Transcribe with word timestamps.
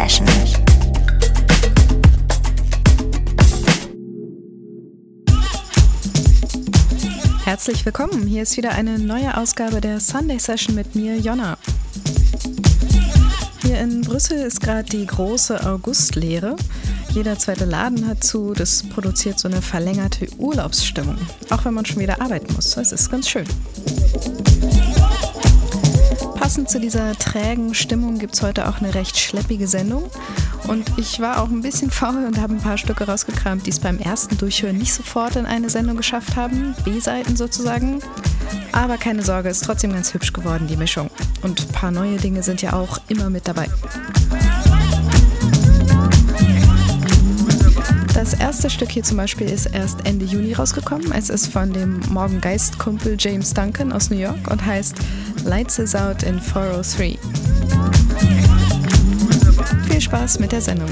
Session. 0.00 0.26
Herzlich 7.44 7.84
willkommen. 7.84 8.26
Hier 8.26 8.44
ist 8.44 8.56
wieder 8.56 8.70
eine 8.72 8.98
neue 8.98 9.36
Ausgabe 9.36 9.82
der 9.82 10.00
Sunday 10.00 10.38
Session 10.38 10.74
mit 10.74 10.94
mir, 10.94 11.18
Jonna. 11.18 11.58
Hier 13.62 13.78
in 13.80 14.00
Brüssel 14.00 14.38
ist 14.38 14.62
gerade 14.62 14.88
die 14.88 15.04
große 15.04 15.66
Augustlehre. 15.66 16.56
Jeder 17.10 17.38
zweite 17.38 17.66
Laden 17.66 18.06
hat 18.06 18.24
zu. 18.24 18.54
Das 18.54 18.82
produziert 18.82 19.38
so 19.38 19.48
eine 19.48 19.60
verlängerte 19.60 20.28
Urlaubsstimmung. 20.38 21.18
Auch 21.50 21.66
wenn 21.66 21.74
man 21.74 21.84
schon 21.84 21.98
wieder 21.98 22.22
arbeiten 22.22 22.54
muss. 22.54 22.70
Das 22.70 22.92
ist 22.92 23.10
ganz 23.10 23.28
schön. 23.28 23.44
Passend 26.50 26.68
zu 26.68 26.80
dieser 26.80 27.12
trägen 27.12 27.74
Stimmung 27.74 28.18
gibt 28.18 28.34
es 28.34 28.42
heute 28.42 28.68
auch 28.68 28.78
eine 28.78 28.92
recht 28.92 29.16
schleppige 29.16 29.68
Sendung. 29.68 30.10
Und 30.66 30.84
ich 30.98 31.20
war 31.20 31.40
auch 31.40 31.48
ein 31.48 31.62
bisschen 31.62 31.90
faul 31.92 32.24
und 32.26 32.40
habe 32.40 32.54
ein 32.54 32.60
paar 32.60 32.76
Stücke 32.76 33.06
rausgekramt, 33.06 33.66
die 33.66 33.70
es 33.70 33.78
beim 33.78 34.00
ersten 34.00 34.36
Durchhören 34.36 34.76
nicht 34.76 34.92
sofort 34.92 35.36
in 35.36 35.46
eine 35.46 35.70
Sendung 35.70 35.96
geschafft 35.96 36.34
haben. 36.34 36.74
B-Seiten 36.84 37.36
sozusagen. 37.36 38.00
Aber 38.72 38.98
keine 38.98 39.22
Sorge, 39.22 39.48
ist 39.48 39.62
trotzdem 39.62 39.92
ganz 39.92 40.12
hübsch 40.12 40.32
geworden, 40.32 40.66
die 40.66 40.76
Mischung. 40.76 41.08
Und 41.42 41.60
ein 41.60 41.68
paar 41.68 41.92
neue 41.92 42.16
Dinge 42.16 42.42
sind 42.42 42.62
ja 42.62 42.72
auch 42.72 42.98
immer 43.06 43.30
mit 43.30 43.46
dabei. 43.46 43.68
Das 48.20 48.34
erste 48.34 48.68
Stück 48.68 48.90
hier 48.90 49.02
zum 49.02 49.16
Beispiel 49.16 49.48
ist 49.48 49.64
erst 49.64 50.04
Ende 50.04 50.26
Juni 50.26 50.52
rausgekommen. 50.52 51.10
Es 51.12 51.30
ist 51.30 51.46
von 51.46 51.72
dem 51.72 52.00
Morgengeist-Kumpel 52.10 53.16
James 53.18 53.54
Duncan 53.54 53.94
aus 53.94 54.10
New 54.10 54.18
York 54.18 54.46
und 54.50 54.62
heißt 54.62 54.94
Lights 55.46 55.78
is 55.78 55.94
Out 55.94 56.22
in 56.24 56.38
403. 56.38 57.18
Viel 59.88 60.00
Spaß 60.02 60.38
mit 60.38 60.52
der 60.52 60.60
Sendung. 60.60 60.90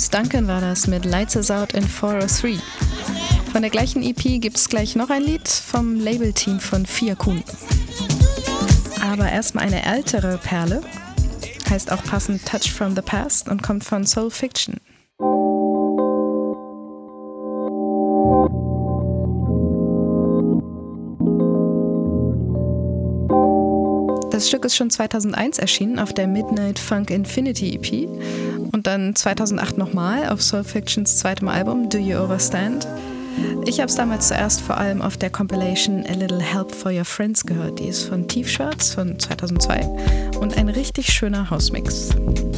James 0.00 0.08
Duncan 0.08 0.48
war 0.48 0.62
das 0.62 0.86
mit 0.86 1.04
Lights 1.04 1.36
Us 1.36 1.50
Out 1.50 1.74
in 1.74 1.86
403. 1.86 2.58
Von 3.52 3.60
der 3.60 3.70
gleichen 3.70 4.02
EP 4.02 4.40
gibt 4.40 4.56
es 4.56 4.70
gleich 4.70 4.96
noch 4.96 5.10
ein 5.10 5.22
Lied 5.22 5.46
vom 5.46 6.00
Labelteam 6.00 6.58
von 6.58 6.86
Fia 6.86 7.14
Kuhn. 7.14 7.44
Aber 9.02 9.30
erstmal 9.30 9.66
eine 9.66 9.84
ältere 9.84 10.38
Perle, 10.38 10.80
heißt 11.68 11.92
auch 11.92 12.02
passend 12.02 12.46
Touch 12.46 12.72
from 12.72 12.96
the 12.96 13.02
Past 13.02 13.50
und 13.50 13.62
kommt 13.62 13.84
von 13.84 14.06
Soul 14.06 14.30
Fiction. 14.30 14.76
Das 24.30 24.48
Stück 24.48 24.64
ist 24.64 24.76
schon 24.76 24.88
2001 24.88 25.58
erschienen 25.58 25.98
auf 25.98 26.14
der 26.14 26.26
Midnight 26.26 26.78
Funk 26.78 27.10
Infinity 27.10 27.74
EP 27.74 28.08
und 28.72 28.86
dann 28.86 29.14
2008 29.14 29.78
nochmal 29.78 30.28
auf 30.28 30.42
Soul 30.42 30.64
Fictions 30.64 31.18
zweitem 31.18 31.48
Album 31.48 31.88
Do 31.88 31.98
You 31.98 32.18
Overstand. 32.18 32.86
Ich 33.64 33.78
habe 33.78 33.88
es 33.88 33.94
damals 33.94 34.28
zuerst 34.28 34.60
vor 34.60 34.76
allem 34.76 35.02
auf 35.02 35.16
der 35.16 35.30
Compilation 35.30 36.04
A 36.06 36.12
Little 36.12 36.40
Help 36.40 36.72
for 36.72 36.92
Your 36.92 37.04
Friends 37.04 37.44
gehört. 37.44 37.78
Die 37.78 37.88
ist 37.88 38.04
von 38.04 38.26
T-Shirts 38.26 38.94
von 38.94 39.18
2002 39.18 39.86
und 40.40 40.56
ein 40.56 40.68
richtig 40.68 41.12
schöner 41.12 41.48
Hausmix. 41.48 42.10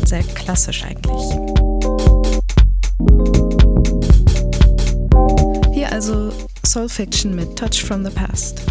Sehr 0.06 0.22
klassisch 0.34 0.84
eigentlich. 0.84 1.22
Hier 5.72 5.92
also 5.92 6.32
Soul 6.66 6.88
Fiction 6.88 7.34
mit 7.34 7.56
Touch 7.56 7.82
from 7.82 8.04
the 8.04 8.10
Past. 8.10 8.62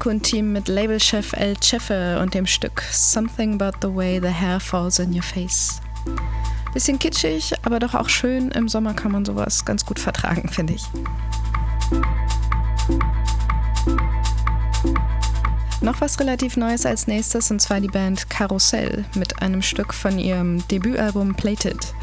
Das 0.00 0.04
Fiakun-Team 0.04 0.52
mit 0.52 0.68
Labelchef 0.68 1.34
El 1.34 1.56
Chefe 1.60 2.20
und 2.20 2.32
dem 2.32 2.46
Stück 2.46 2.82
Something 2.90 3.60
About 3.60 3.78
the 3.82 3.94
Way 3.94 4.20
the 4.22 4.28
Hair 4.28 4.58
Falls 4.58 4.98
in 4.98 5.12
Your 5.14 5.22
Face. 5.22 5.80
Bisschen 6.72 6.98
kitschig, 6.98 7.52
aber 7.64 7.80
doch 7.80 7.94
auch 7.94 8.08
schön. 8.08 8.50
Im 8.52 8.68
Sommer 8.68 8.94
kann 8.94 9.12
man 9.12 9.26
sowas 9.26 9.64
ganz 9.64 9.84
gut 9.84 9.98
vertragen, 9.98 10.48
finde 10.52 10.74
ich. 10.74 10.84
Noch 15.82 16.00
was 16.00 16.18
relativ 16.18 16.56
Neues 16.56 16.86
als 16.86 17.06
nächstes 17.06 17.50
und 17.50 17.60
zwar 17.60 17.80
die 17.80 17.88
Band 17.88 18.30
Karussell 18.30 19.04
mit 19.14 19.42
einem 19.42 19.60
Stück 19.60 19.92
von 19.92 20.18
ihrem 20.18 20.66
Debütalbum 20.68 21.34
Plated. 21.34 21.94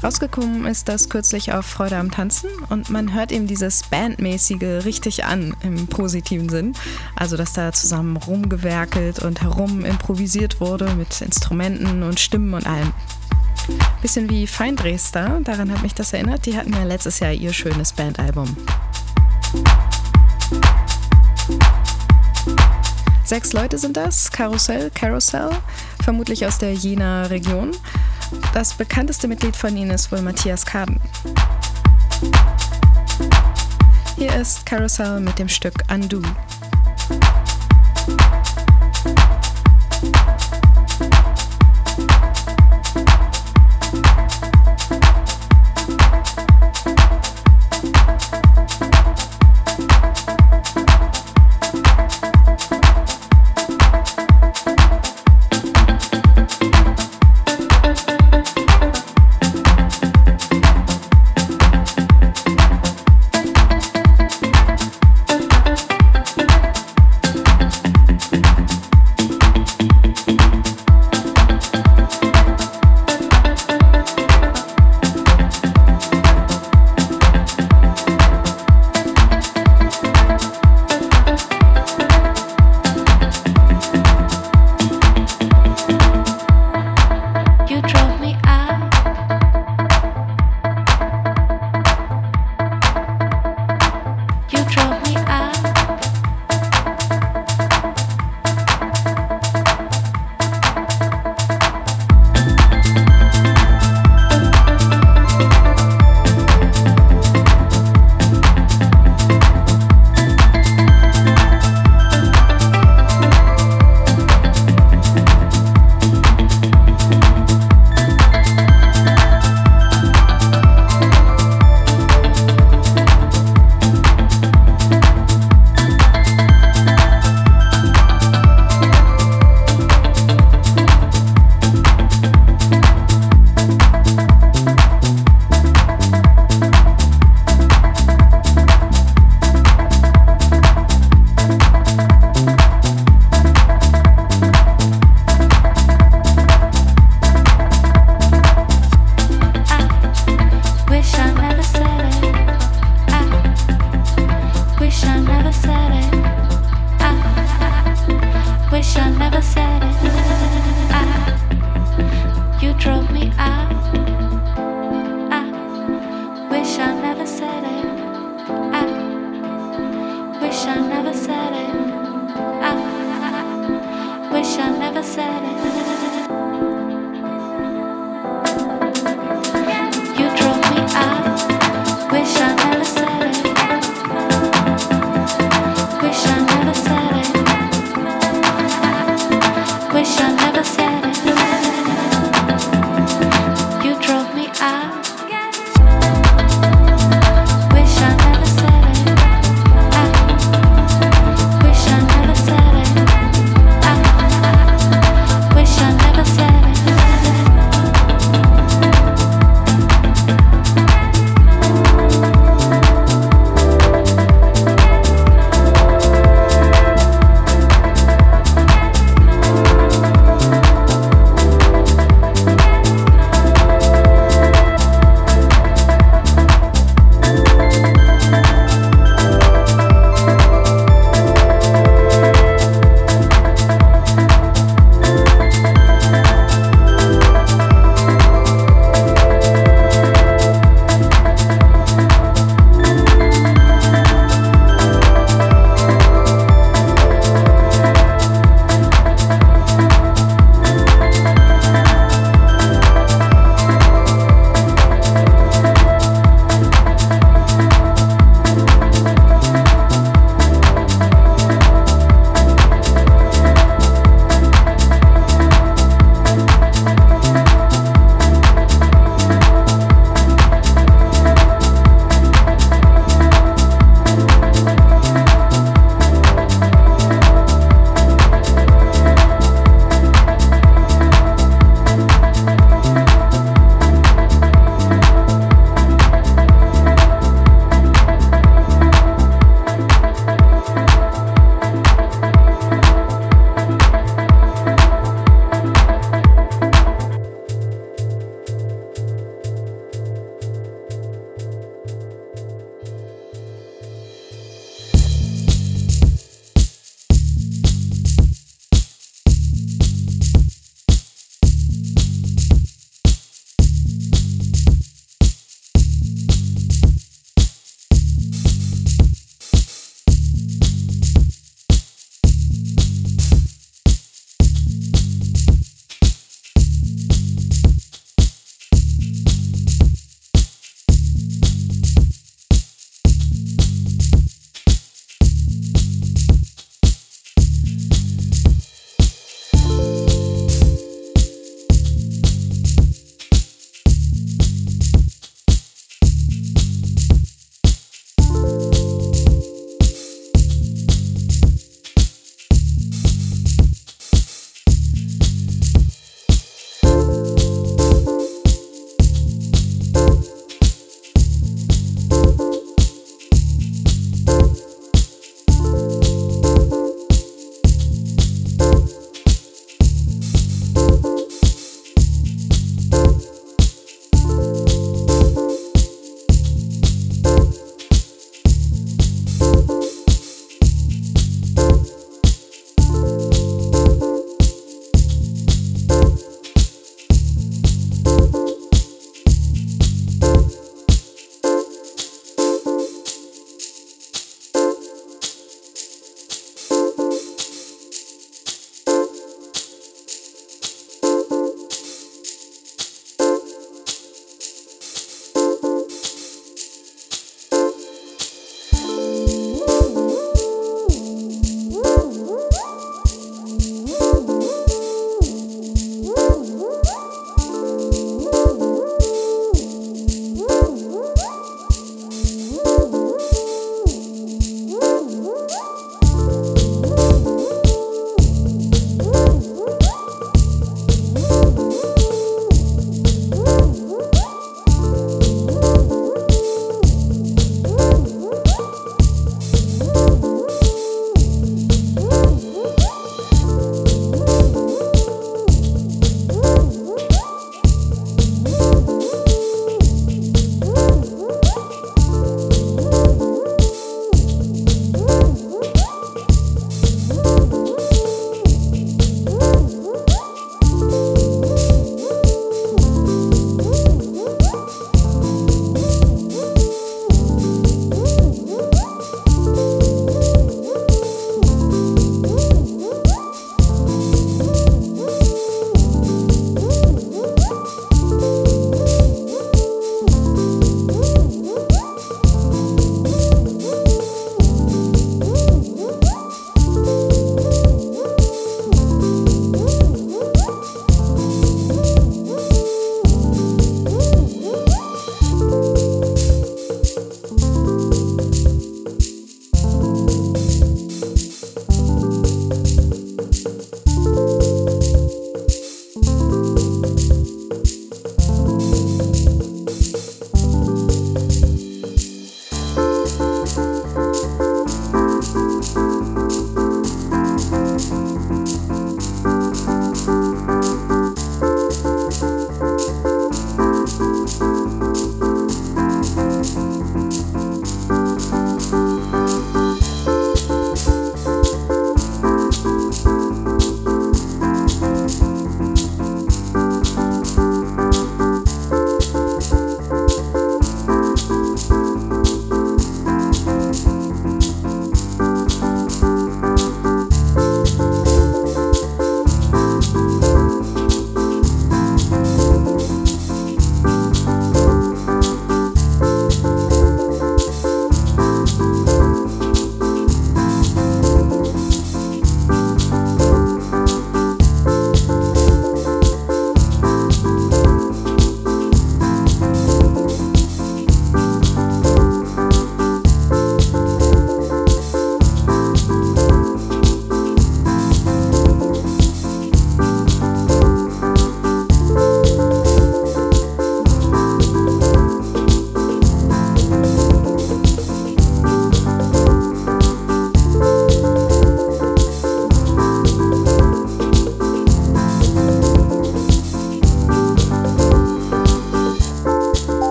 Rausgekommen 0.00 0.64
ist 0.64 0.88
das 0.88 1.08
kürzlich 1.08 1.52
auf 1.52 1.66
Freude 1.66 1.96
am 1.96 2.12
Tanzen 2.12 2.48
und 2.68 2.88
man 2.88 3.14
hört 3.14 3.32
eben 3.32 3.48
dieses 3.48 3.82
Bandmäßige 3.82 4.84
richtig 4.84 5.24
an 5.24 5.56
im 5.62 5.88
positiven 5.88 6.48
Sinn. 6.48 6.74
Also, 7.16 7.36
dass 7.36 7.52
da 7.52 7.72
zusammen 7.72 8.16
rumgewerkelt 8.16 9.18
und 9.18 9.42
herum 9.42 9.84
improvisiert 9.84 10.60
wurde 10.60 10.94
mit 10.94 11.20
Instrumenten 11.20 12.04
und 12.04 12.20
Stimmen 12.20 12.54
und 12.54 12.66
allem. 12.66 12.92
Bisschen 14.00 14.30
wie 14.30 14.46
Feindrestar, 14.46 15.40
daran 15.40 15.72
hat 15.72 15.82
mich 15.82 15.94
das 15.94 16.12
erinnert. 16.12 16.46
Die 16.46 16.56
hatten 16.56 16.72
ja 16.72 16.84
letztes 16.84 17.18
Jahr 17.18 17.32
ihr 17.32 17.52
schönes 17.52 17.92
Bandalbum. 17.92 18.56
Sechs 23.24 23.52
Leute 23.52 23.76
sind 23.76 23.96
das, 23.96 24.30
Karussell, 24.30 24.90
Carousel, 24.94 25.50
vermutlich 26.02 26.46
aus 26.46 26.56
der 26.58 26.72
Jena 26.72 27.24
Region. 27.24 27.72
Das 28.52 28.74
bekannteste 28.74 29.28
Mitglied 29.28 29.56
von 29.56 29.76
ihnen 29.76 29.90
ist 29.90 30.10
wohl 30.12 30.22
Matthias 30.22 30.66
Kaden. 30.66 31.00
Hier 34.16 34.34
ist 34.34 34.66
Carousel 34.66 35.20
mit 35.20 35.38
dem 35.38 35.48
Stück 35.48 35.74
Undo. 35.92 36.20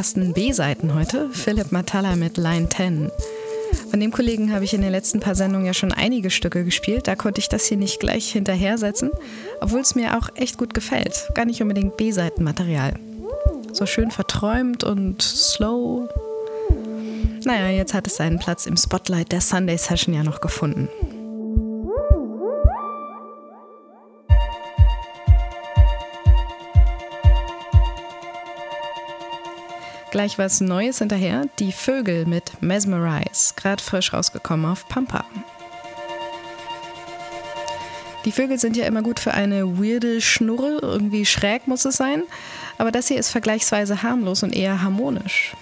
Ersten 0.00 0.32
B-Seiten 0.32 0.94
heute, 0.94 1.28
Philipp 1.30 1.72
Matala 1.72 2.16
mit 2.16 2.38
Line 2.38 2.70
10. 2.70 3.10
Von 3.90 4.00
dem 4.00 4.10
Kollegen 4.10 4.50
habe 4.50 4.64
ich 4.64 4.72
in 4.72 4.80
den 4.80 4.92
letzten 4.92 5.20
paar 5.20 5.34
Sendungen 5.34 5.66
ja 5.66 5.74
schon 5.74 5.92
einige 5.92 6.30
Stücke 6.30 6.64
gespielt. 6.64 7.06
Da 7.06 7.16
konnte 7.16 7.38
ich 7.38 7.50
das 7.50 7.66
hier 7.66 7.76
nicht 7.76 8.00
gleich 8.00 8.32
hinterher 8.32 8.78
setzen, 8.78 9.10
obwohl 9.60 9.80
es 9.80 9.94
mir 9.94 10.16
auch 10.16 10.30
echt 10.36 10.56
gut 10.56 10.72
gefällt. 10.72 11.28
Gar 11.34 11.44
nicht 11.44 11.60
unbedingt 11.60 11.98
B-Seitenmaterial. 11.98 12.94
So 13.74 13.84
schön 13.84 14.10
verträumt 14.10 14.84
und 14.84 15.20
slow. 15.20 16.08
Naja, 17.44 17.68
jetzt 17.68 17.92
hat 17.92 18.06
es 18.06 18.16
seinen 18.16 18.38
Platz 18.38 18.64
im 18.64 18.78
Spotlight 18.78 19.32
der 19.32 19.42
Sunday 19.42 19.76
Session 19.76 20.14
ja 20.14 20.22
noch 20.22 20.40
gefunden. 20.40 20.88
Gleich 30.10 30.38
was 30.38 30.60
Neues 30.60 30.98
hinterher. 30.98 31.46
Die 31.60 31.70
Vögel 31.70 32.26
mit 32.26 32.60
Mesmerize, 32.60 33.54
gerade 33.54 33.82
frisch 33.82 34.12
rausgekommen 34.12 34.66
auf 34.66 34.88
Pampa. 34.88 35.24
Die 38.24 38.32
Vögel 38.32 38.58
sind 38.58 38.76
ja 38.76 38.86
immer 38.86 39.02
gut 39.02 39.20
für 39.20 39.32
eine 39.32 39.78
weirde 39.78 40.20
Schnurre, 40.20 40.78
irgendwie 40.82 41.24
schräg 41.24 41.66
muss 41.68 41.84
es 41.84 41.96
sein. 41.96 42.24
Aber 42.76 42.90
das 42.90 43.08
hier 43.08 43.18
ist 43.18 43.30
vergleichsweise 43.30 44.02
harmlos 44.02 44.42
und 44.42 44.54
eher 44.54 44.82
harmonisch. 44.82 45.54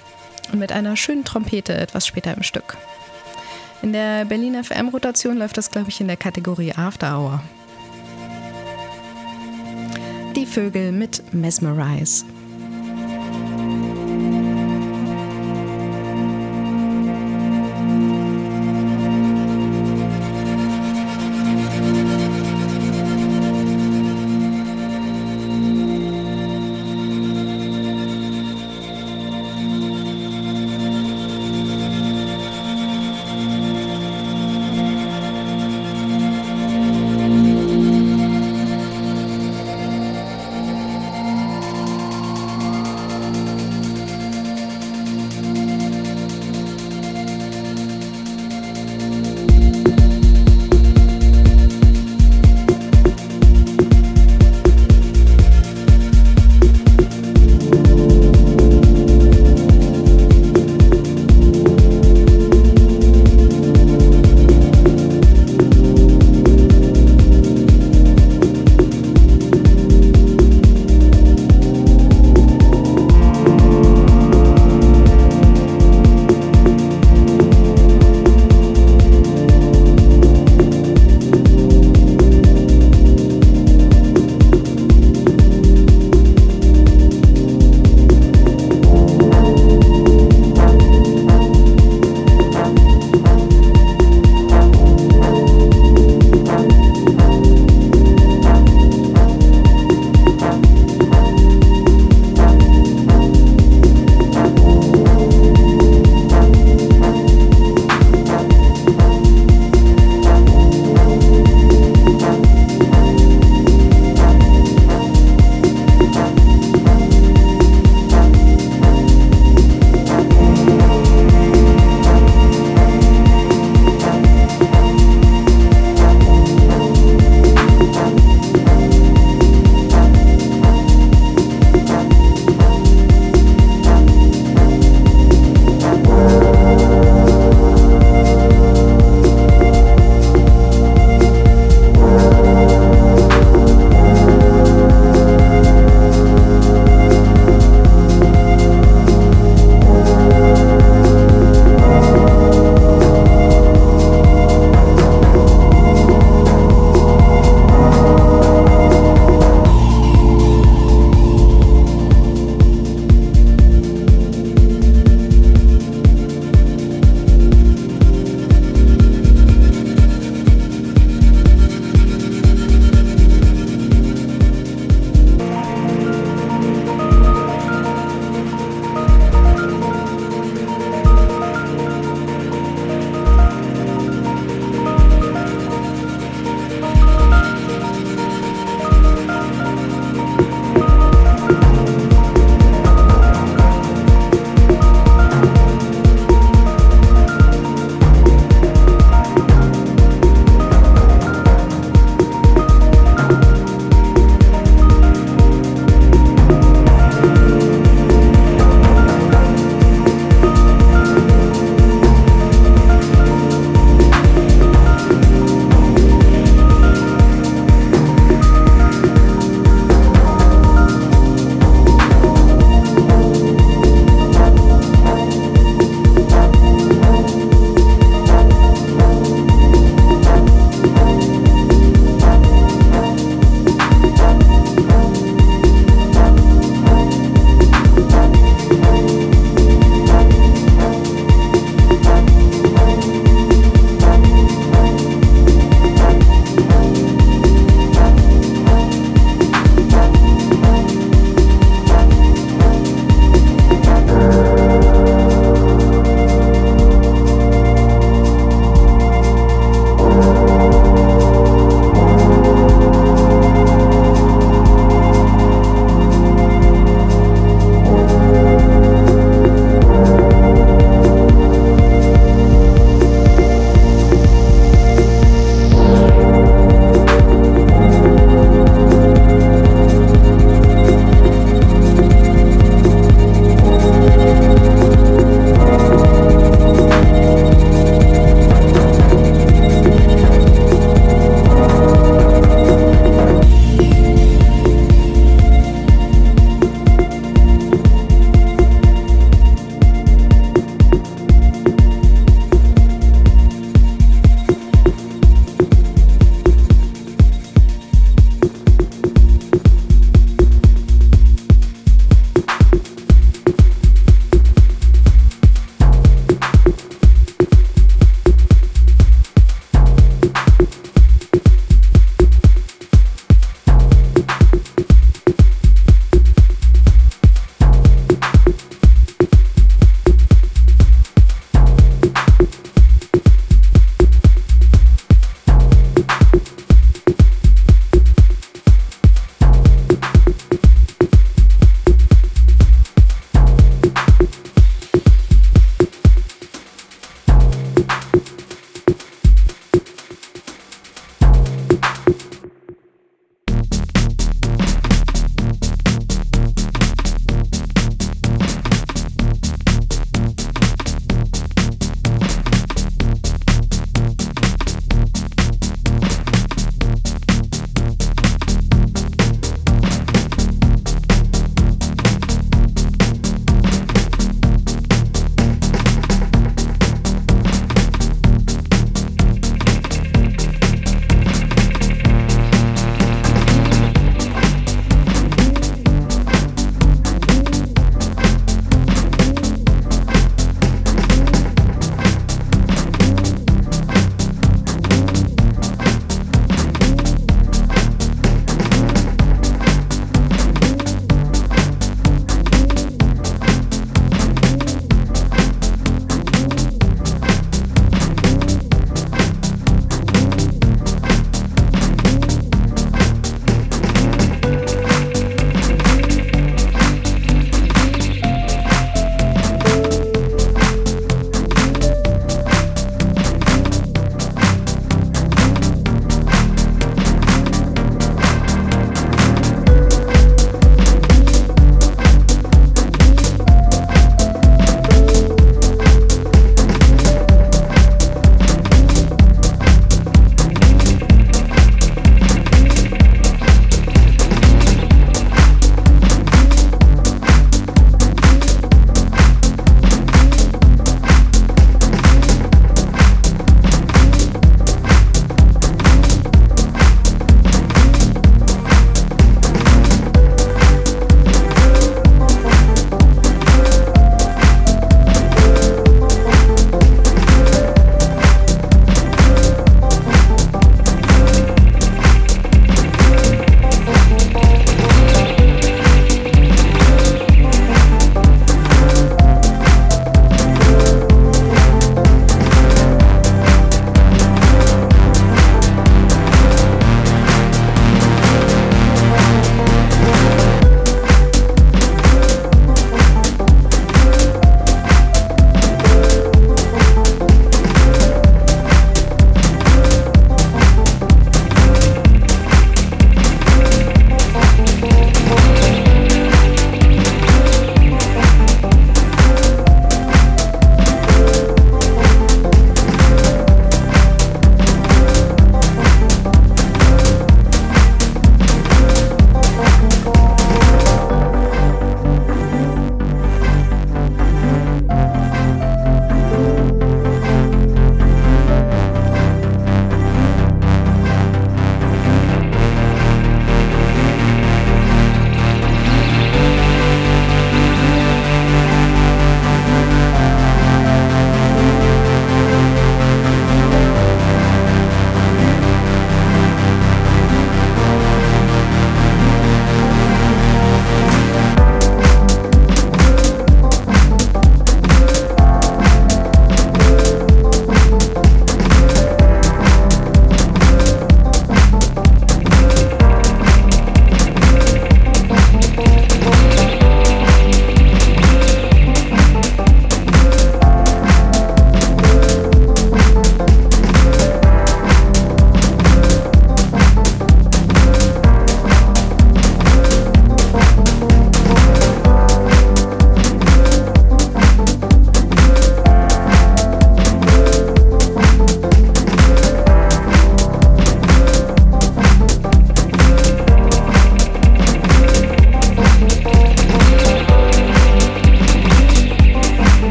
Und 0.52 0.58
mit 0.58 0.72
einer 0.72 0.96
schönen 0.96 1.24
Trompete 1.24 1.74
etwas 1.76 2.06
später 2.06 2.34
im 2.34 2.42
Stück. 2.42 2.76
In 3.82 3.92
der 3.92 4.24
Berliner 4.24 4.64
FM-Rotation 4.64 5.36
läuft 5.36 5.56
das, 5.56 5.70
glaube 5.70 5.90
ich, 5.90 6.00
in 6.00 6.08
der 6.08 6.16
Kategorie 6.16 6.72
After 6.72 7.18
Hour. 7.18 7.42
Die 10.34 10.46
Vögel 10.46 10.90
mit 10.90 11.34
Mesmerize. 11.34 12.24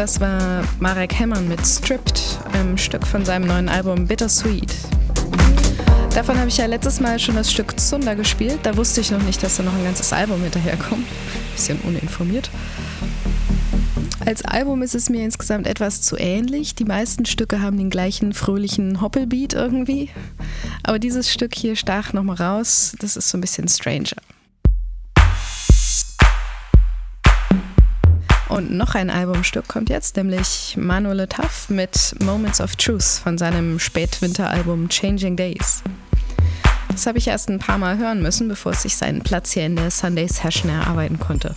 Das. 0.00 0.18
War 0.18 0.64
Marek 0.78 1.18
Hemmern 1.18 1.46
mit 1.46 1.66
Stripped, 1.66 2.38
einem 2.54 2.78
Stück 2.78 3.06
von 3.06 3.22
seinem 3.26 3.46
neuen 3.46 3.68
Album 3.68 4.06
Bittersweet. 4.06 4.74
Davon 6.14 6.38
habe 6.38 6.48
ich 6.48 6.56
ja 6.56 6.64
letztes 6.64 7.00
Mal 7.00 7.18
schon 7.18 7.34
das 7.34 7.52
Stück 7.52 7.78
Zunder 7.78 8.16
gespielt. 8.16 8.60
Da 8.62 8.74
wusste 8.78 9.02
ich 9.02 9.10
noch 9.10 9.22
nicht, 9.22 9.42
dass 9.42 9.58
da 9.58 9.62
noch 9.62 9.74
ein 9.74 9.84
ganzes 9.84 10.10
Album 10.14 10.40
hinterherkommt. 10.42 11.06
Bisschen 11.54 11.78
uninformiert. 11.80 12.48
Als 14.24 14.42
Album 14.42 14.80
ist 14.80 14.94
es 14.94 15.10
mir 15.10 15.22
insgesamt 15.22 15.66
etwas 15.66 16.00
zu 16.00 16.16
ähnlich. 16.16 16.74
Die 16.74 16.86
meisten 16.86 17.26
Stücke 17.26 17.60
haben 17.60 17.76
den 17.76 17.90
gleichen 17.90 18.32
fröhlichen 18.32 19.02
Hoppelbeat 19.02 19.52
irgendwie. 19.52 20.08
Aber 20.82 20.98
dieses 20.98 21.30
Stück 21.30 21.54
hier 21.54 21.76
stach 21.76 22.14
nochmal 22.14 22.36
raus. 22.36 22.94
Das 23.00 23.18
ist 23.18 23.28
so 23.28 23.36
ein 23.36 23.42
bisschen 23.42 23.68
stranger. 23.68 24.16
Und 28.60 28.72
noch 28.72 28.94
ein 28.94 29.08
Albumstück 29.08 29.68
kommt 29.68 29.88
jetzt, 29.88 30.18
nämlich 30.18 30.76
Manuel 30.78 31.26
Tuff 31.26 31.70
mit 31.70 32.14
Moments 32.22 32.60
of 32.60 32.76
Truth 32.76 33.22
von 33.22 33.38
seinem 33.38 33.78
Spätwinteralbum 33.78 34.90
Changing 34.90 35.34
Days. 35.34 35.82
Das 36.88 37.06
habe 37.06 37.16
ich 37.16 37.26
erst 37.26 37.48
ein 37.48 37.58
paar 37.58 37.78
Mal 37.78 37.96
hören 37.96 38.20
müssen, 38.20 38.48
bevor 38.48 38.72
es 38.72 38.82
sich 38.82 38.98
seinen 38.98 39.22
Platz 39.22 39.52
hier 39.52 39.64
in 39.64 39.76
der 39.76 39.90
Sunday 39.90 40.28
Session 40.28 40.70
erarbeiten 40.70 41.18
konnte. 41.18 41.54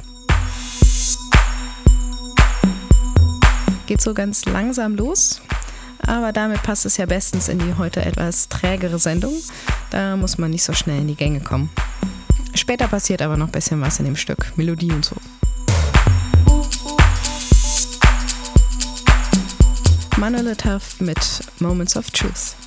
Geht 3.85 3.99
so 3.99 4.13
ganz 4.13 4.45
langsam 4.45 4.95
los, 4.95 5.41
aber 6.07 6.31
damit 6.31 6.63
passt 6.63 6.85
es 6.85 6.95
ja 6.95 7.05
bestens 7.05 7.49
in 7.49 7.59
die 7.59 7.75
heute 7.77 8.05
etwas 8.05 8.47
trägere 8.47 8.97
Sendung. 8.97 9.33
Da 9.89 10.15
muss 10.15 10.37
man 10.37 10.51
nicht 10.51 10.63
so 10.63 10.71
schnell 10.71 11.01
in 11.01 11.09
die 11.09 11.15
Gänge 11.15 11.41
kommen. 11.41 11.69
Später 12.55 12.87
passiert 12.87 13.21
aber 13.21 13.35
noch 13.35 13.47
ein 13.47 13.51
bisschen 13.51 13.81
was 13.81 13.99
in 13.99 14.05
dem 14.05 14.15
Stück, 14.15 14.53
Melodie 14.55 14.93
und 14.93 15.03
so. 15.03 15.17
Manuel 20.17 20.55
Tuff 20.55 20.99
mit 21.01 21.41
Moments 21.59 21.97
of 21.97 22.11
Truth. 22.11 22.62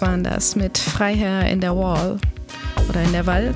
Waren 0.00 0.24
das 0.24 0.56
mit 0.56 0.78
Freiherr 0.78 1.46
in 1.48 1.60
der 1.60 1.76
Wall 1.76 2.18
oder 2.88 3.02
in 3.02 3.12
der 3.12 3.26
Wall. 3.26 3.54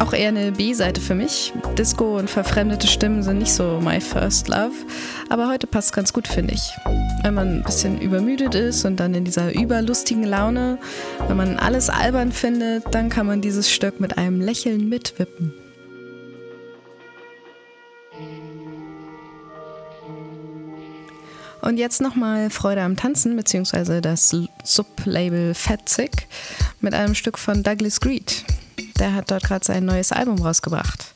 Auch 0.00 0.12
eher 0.12 0.28
eine 0.28 0.52
B-Seite 0.52 1.00
für 1.00 1.14
mich. 1.14 1.52
Disco 1.76 2.18
und 2.18 2.30
verfremdete 2.30 2.86
Stimmen 2.86 3.22
sind 3.22 3.38
nicht 3.38 3.52
so 3.52 3.80
my 3.82 4.00
first 4.00 4.48
love. 4.48 4.72
Aber 5.28 5.48
heute 5.48 5.66
passt 5.66 5.92
ganz 5.92 6.12
gut, 6.12 6.28
finde 6.28 6.54
ich. 6.54 6.70
Wenn 7.22 7.34
man 7.34 7.58
ein 7.58 7.62
bisschen 7.62 8.00
übermüdet 8.00 8.54
ist 8.54 8.84
und 8.84 8.96
dann 8.96 9.14
in 9.14 9.24
dieser 9.24 9.54
überlustigen 9.54 10.24
Laune, 10.24 10.78
wenn 11.26 11.36
man 11.36 11.58
alles 11.58 11.90
albern 11.90 12.32
findet, 12.32 12.84
dann 12.92 13.08
kann 13.08 13.26
man 13.26 13.40
dieses 13.40 13.70
Stück 13.70 14.00
mit 14.00 14.16
einem 14.16 14.40
Lächeln 14.40 14.88
mitwippen. 14.88 15.52
Und 21.68 21.76
jetzt 21.76 22.00
nochmal 22.00 22.48
Freude 22.48 22.80
am 22.80 22.96
Tanzen, 22.96 23.36
beziehungsweise 23.36 24.00
das 24.00 24.34
Sublabel 24.64 25.52
Fetzig 25.52 26.26
mit 26.80 26.94
einem 26.94 27.14
Stück 27.14 27.38
von 27.38 27.62
Douglas 27.62 28.00
Greed. 28.00 28.42
Der 28.98 29.12
hat 29.12 29.30
dort 29.30 29.44
gerade 29.44 29.66
sein 29.66 29.84
neues 29.84 30.10
Album 30.10 30.40
rausgebracht. 30.40 31.12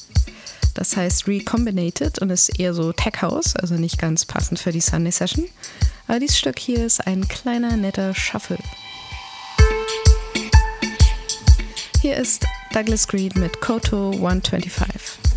Das 0.74 0.94
heißt 0.94 1.26
Recombinated 1.26 2.18
und 2.18 2.28
ist 2.28 2.60
eher 2.60 2.74
so 2.74 2.92
Tech 2.92 3.22
House, 3.22 3.56
also 3.56 3.76
nicht 3.76 3.98
ganz 3.98 4.26
passend 4.26 4.58
für 4.58 4.72
die 4.72 4.82
Sunday 4.82 5.10
Session. 5.10 5.46
Aber 6.06 6.20
dieses 6.20 6.38
Stück 6.38 6.58
hier 6.58 6.84
ist 6.84 7.06
ein 7.06 7.26
kleiner, 7.28 7.78
netter 7.78 8.14
Shuffle. 8.14 8.58
Hier 12.02 12.18
ist 12.18 12.44
Douglas 12.74 13.08
Greed 13.08 13.36
mit 13.36 13.62
Koto 13.62 14.10
125. 14.10 15.31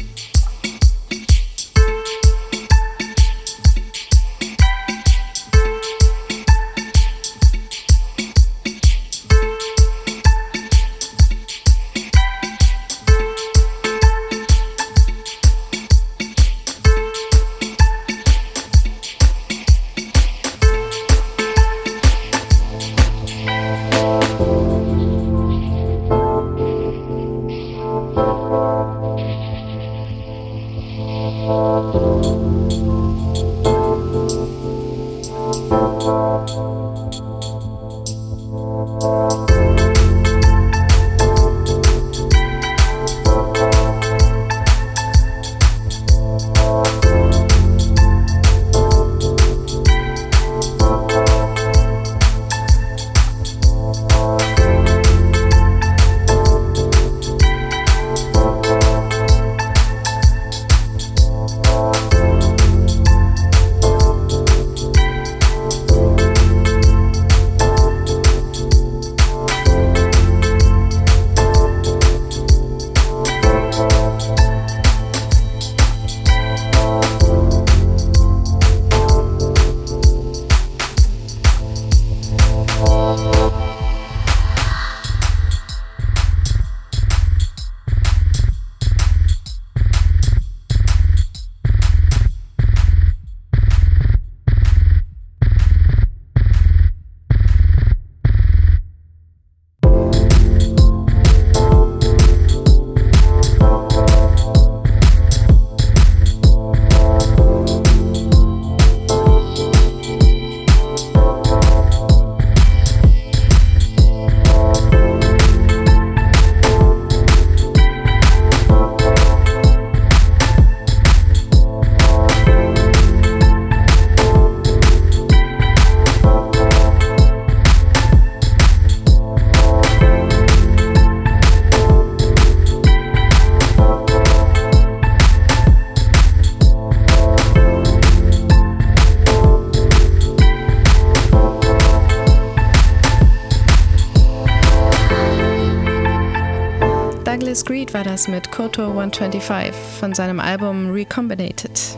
das 148.15 148.29
mit 148.29 148.49
Koto 148.49 148.87
125 148.91 149.73
von 149.99 150.13
seinem 150.13 150.39
Album 150.39 150.89
Recombinated. 150.89 151.97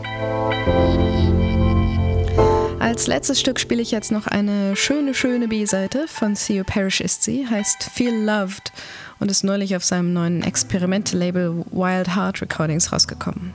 Als 2.79 3.05
letztes 3.05 3.39
Stück 3.39 3.59
spiele 3.59 3.83
ich 3.83 3.91
jetzt 3.91 4.11
noch 4.11 4.25
eine 4.25 4.75
schöne, 4.75 5.13
schöne 5.13 5.47
B-Seite 5.47 6.07
von 6.07 6.33
Theo 6.33 6.63
Parrish 6.63 7.01
ist 7.01 7.21
sie, 7.21 7.47
heißt 7.47 7.83
Feel 7.93 8.15
Loved 8.25 8.71
und 9.19 9.29
ist 9.29 9.43
neulich 9.43 9.75
auf 9.75 9.85
seinem 9.85 10.11
neuen 10.13 10.41
Experimente-Label 10.41 11.63
Wild 11.69 12.15
Heart 12.15 12.41
Recordings 12.41 12.91
rausgekommen. 12.91 13.53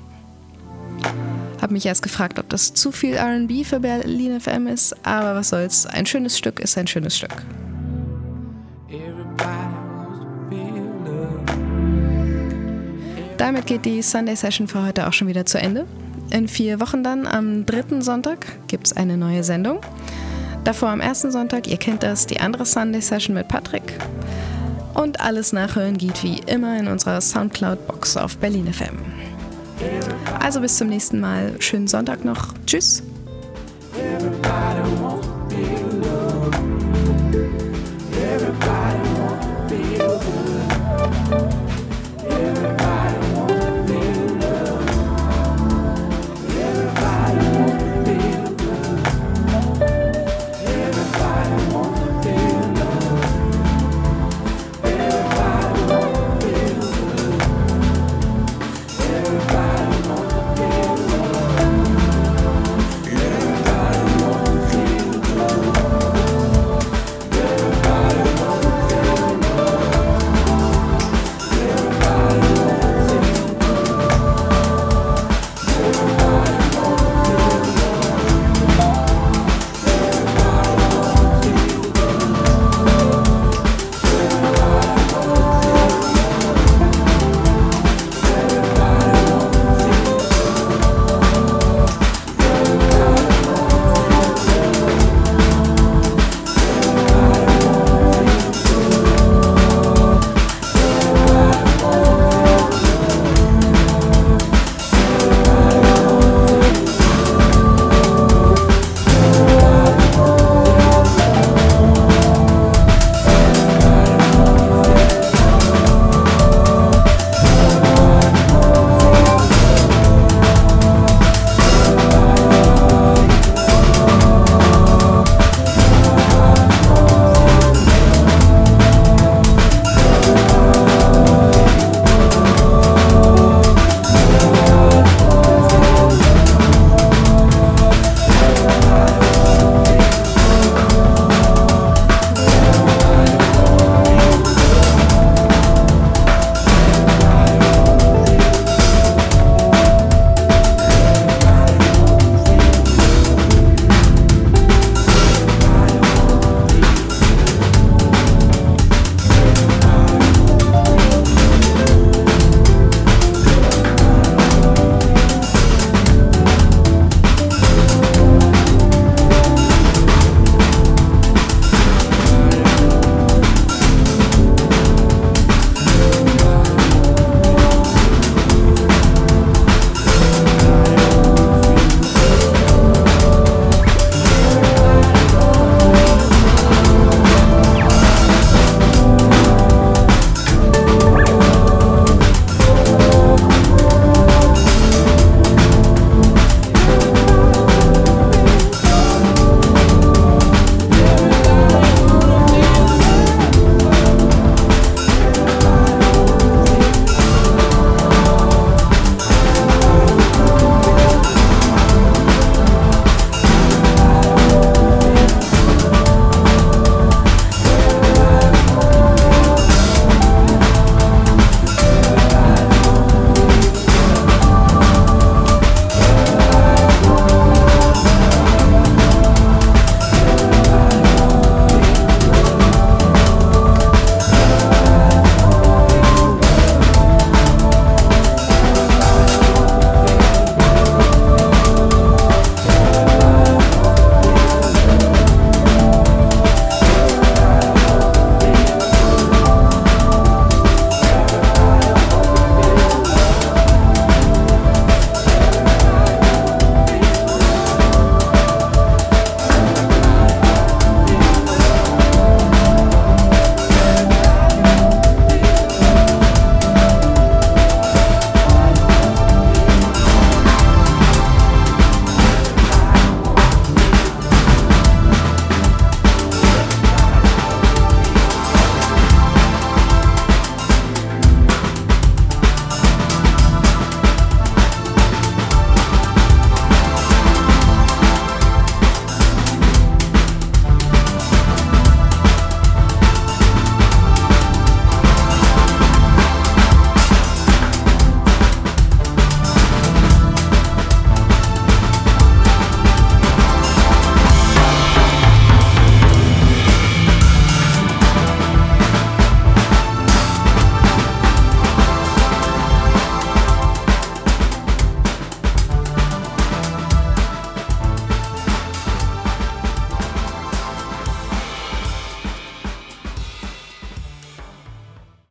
Hab 1.61 1.73
mich 1.73 1.85
erst 1.85 2.05
gefragt, 2.05 2.39
ob 2.39 2.49
das 2.49 2.75
zu 2.75 2.93
viel 2.93 3.17
RB 3.19 3.67
für 3.67 3.81
Berlin 3.81 4.39
FM 4.39 4.69
ist, 4.69 4.95
aber 5.05 5.35
was 5.35 5.49
soll's, 5.49 5.85
ein 5.85 6.07
schönes 6.07 6.39
Stück 6.39 6.61
ist 6.61 6.79
ein 6.79 6.87
schönes 6.87 7.17
Stück. 7.17 7.43
Damit 13.43 13.67
geht 13.67 13.85
die 13.87 14.03
Sunday 14.03 14.37
Session 14.37 14.69
für 14.69 14.87
heute 14.87 15.09
auch 15.09 15.13
schon 15.13 15.27
wieder 15.27 15.45
zu 15.45 15.59
Ende. 15.59 15.85
In 16.31 16.47
vier 16.47 16.79
Wochen 16.79 17.03
dann, 17.03 17.27
am 17.27 17.67
dritten 17.67 18.01
Sonntag, 18.01 18.47
gibt 18.69 18.87
es 18.87 18.97
eine 18.97 19.17
neue 19.17 19.43
Sendung. 19.43 19.81
Davor 20.63 20.91
am 20.91 21.01
ersten 21.01 21.33
Sonntag, 21.33 21.67
ihr 21.67 21.77
kennt 21.77 22.05
das, 22.05 22.29
die 22.29 22.39
andere 22.39 22.65
Sunday 22.65 23.01
Session 23.01 23.35
mit 23.35 23.49
Patrick. 23.49 23.99
Und 24.95 25.21
alles 25.21 25.53
Nachhören 25.53 25.99
geht 25.99 26.23
wie 26.23 26.39
immer 26.47 26.79
in 26.79 26.87
unserer 26.87 27.21
Soundcloud-Box 27.21 28.17
auf 28.17 28.39
Berlin 28.39 28.73
FM. 28.73 28.97
Also 30.39 30.61
bis 30.61 30.77
zum 30.77 30.87
nächsten 30.87 31.19
Mal. 31.19 31.57
Schönen 31.59 31.89
Sonntag 31.89 32.25
noch. 32.25 32.55
Tschüss. 32.65 33.03
Everybody 33.99 34.73